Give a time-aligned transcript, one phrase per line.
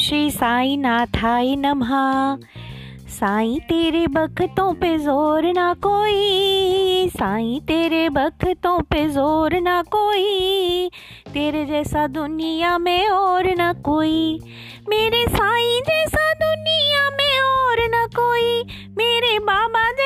[0.00, 1.90] श्री साई नाथाई नमः।
[3.08, 10.90] साईं तेरे बख्तों पे ज़ोर ना कोई। साईं तेरे बख्तों पे ज़ोर ना कोई।
[11.34, 14.40] तेरे जैसा दुनिया में और ना कोई।
[14.88, 18.62] मेरे साई जैसा दुनिया में और ना कोई।
[18.98, 20.05] मेरे बाबा जैसा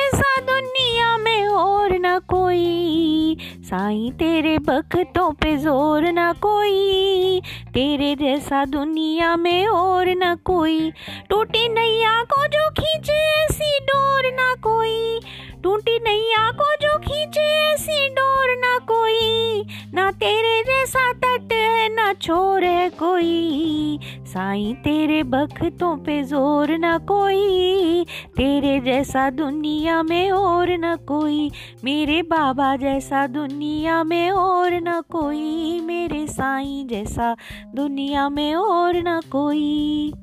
[3.71, 7.41] साईं, तेरे बख्तों पे ज़ोर ना कोई।
[7.73, 10.91] तेरे जैसा दुनिया में और ना कोई।
[11.29, 15.19] टूटी नैया को जो खींचे ऐसी डोर ना कोई।
[15.63, 19.63] टूटी नैया को जो खींचे ऐसी डोर ना कोई।
[19.93, 23.99] ना तेरे जैसा तट है, ना छोर है कोई।
[24.31, 28.05] साईं, तेरे बख्तों पे ज़ोर ना कोई,
[28.37, 31.51] तेरे जैसा दुनिया में और न कोई,
[31.83, 37.35] मेरे बाबा जैसा दुनिया में और न कोई, मेरे साईं जैसा
[37.75, 40.13] दुनिया में और न कोई।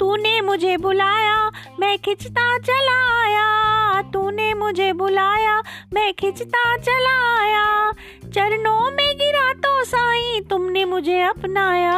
[0.00, 5.62] तूने मुझे बुलाया, मैं खिंचता चला आया तूने मुझे बुलाया,
[5.94, 7.92] मैं खिंचता चला आया
[8.34, 8.90] चरणों
[9.88, 11.94] साईं, तुमने मुझे अपनाया,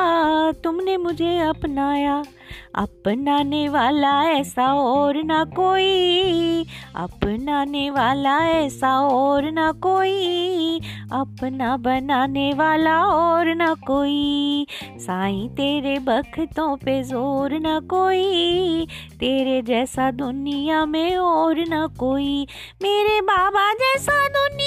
[0.53, 2.23] तुमने मुझे अपनाया।
[2.75, 6.67] अपनाने वाला ऐसा और ना कोई,
[6.97, 10.81] अपनाने वाला ऐसा और ना कोई,
[11.13, 14.67] अपना बनाने वाला और ना कोई।
[14.97, 18.87] साईं, तेरे बख्तों पे ज़ोर ना कोई,
[19.21, 22.47] तेरे जैसा दुनिया में और ना कोई।
[22.83, 24.60] मेरे बाबा जैसा दुनिया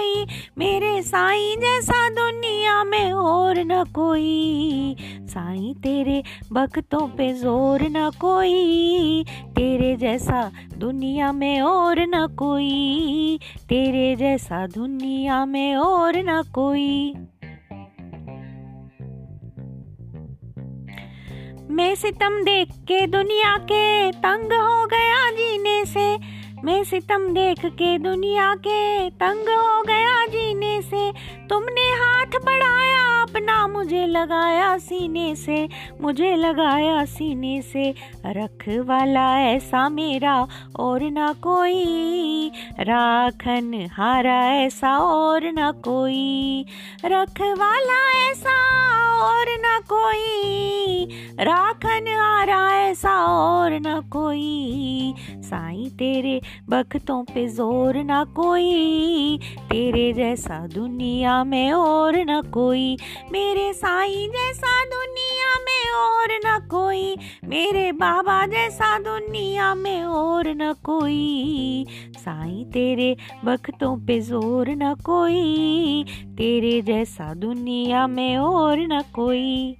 [0.00, 0.26] कोई,
[0.58, 4.96] मेरे साईं जैसा दुनिया में और न कोई।
[5.28, 14.14] साईं, तेरे भक्तों पे ज़ोर न कोई, तेरे जैसा दुनिया में और न कोई, तेरे
[14.16, 17.14] जैसा दुनिया में और न कोई।
[21.70, 26.06] मैं सितम देख के दुनिया के तंग हो गया जीने से
[26.64, 31.12] मैं सितम देख के दुनिया के तंग हो गया जीने से।
[31.48, 35.68] तुमने हाथ बढ़ाया, अपना मुझे लगाया सीने से।
[36.00, 37.94] मुझे लगाया सीने से।
[38.26, 40.46] रख वाला ऐसा मेरा
[40.78, 46.64] और ना कोई। राखन हारा ऐसा और ना कोई।
[47.04, 48.80] रख वाला ऐसा
[49.22, 50.80] और न कोई।
[51.40, 55.14] राखन हारा ऐसा और न कोई।
[55.50, 59.38] साईं, तेरे बख्तों पे ज़ोर ना कोई,
[59.70, 62.96] तेरे जैसा दुनिया में और न कोई,
[63.32, 70.72] मेरे साईं जैसा दुनिया में और न कोई, मेरे बाबा जैसा दुनिया में और न
[70.84, 71.86] कोई,
[72.16, 76.04] साईं, तेरे बख्तों पे ज़ोर न कोई,
[76.38, 79.76] तेरे जैसा दुनिया में और न कोई।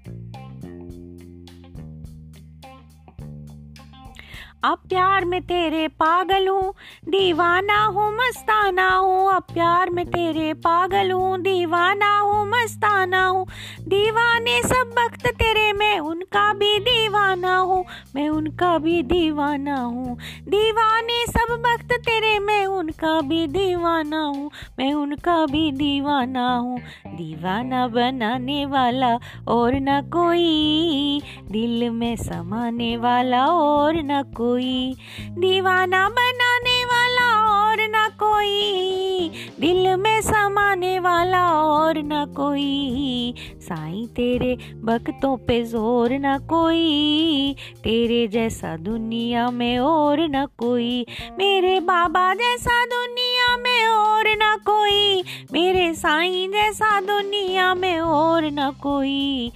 [4.65, 6.72] अब प्यार में तेरे पागल हूँ,
[7.09, 13.47] दीवाना हूँ, मस्ताना हूँ। अब प्यार में तेरे पागल हूँ, दीवाना हूँ, मस्ताना हूँ।
[13.88, 17.84] दीवाने सब वक्त तेरे, मैं उनका भी दीवाना हूँ,
[18.15, 20.16] मैं उनका भी दीवाना हूँ।
[20.49, 27.87] दीवाने सब वक्त तेरे, मैं उनका भी दीवाना हूँ, मैं उनका भी दीवाना हूँ। दीवाना
[27.88, 29.19] बनाने वाला
[29.49, 34.97] और न कोई, दिल में समाने वाला और न कोई। कोई।
[35.38, 39.31] दीवाना बनाने वाला और ना कोई।
[39.61, 48.28] दिल में समाने वाला और ना कोई। साईं तेरे भक्तों पे ज़ोर ना कोई। तेरे
[48.28, 51.06] जैसा दुनिया में और ना कोई।
[51.38, 55.22] मेरे बाबा जैसा दुनिया में और ना कोई।
[55.53, 59.53] मेरे साईं जैसा दुनिया में और ना कोई।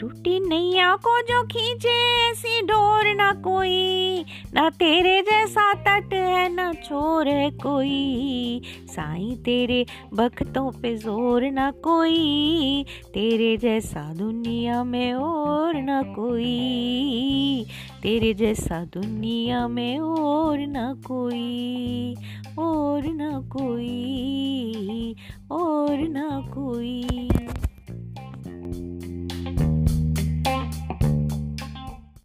[0.00, 6.72] टूटी नैया को जो खींचे ऐसी डोर ना कोई। ना तेरे जैसा तट है, ना
[6.72, 12.84] छोर है कोई। साईं तेरे बख्तों पे ज़ोर ना कोई।
[13.14, 17.66] तेरे जैसा दुनिया में और ना कोई।
[18.02, 22.14] तेरे जैसा दुनिया में और ना कोई।
[22.58, 25.14] और ना कोई,
[25.50, 27.27] और ना कोई।